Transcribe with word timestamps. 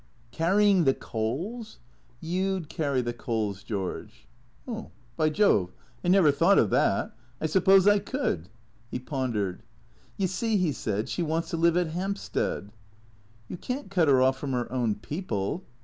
"Carrying 0.31 0.85
the 0.85 0.95
coals?"" 0.95 1.77
You 2.33 2.59
'd 2.61 2.69
carry 2.69 3.03
the 3.03 3.13
coals, 3.13 3.61
George."" 3.63 4.27
By 5.15 5.29
Jove, 5.29 5.73
I 6.03 6.07
never 6.07 6.31
thought 6.31 6.57
of 6.57 6.71
that. 6.71 7.15
I 7.39 7.45
suppose 7.45 7.87
I 7.87 7.99
could." 7.99 8.49
He 8.89 8.97
pondered." 8.97 9.61
You 10.17 10.25
see," 10.25 10.57
he 10.57 10.71
said," 10.71 11.07
she 11.07 11.21
wants 11.21 11.51
to 11.51 11.57
live 11.57 11.77
at 11.77 11.89
Hampstead."" 11.89 12.71
You 13.47 13.57
can't 13.57 13.91
cut 13.91 14.07
her 14.07 14.23
off 14.23 14.39
from 14.39 14.53
her 14.53 14.71
own 14.71 14.95
people." 14.95 15.65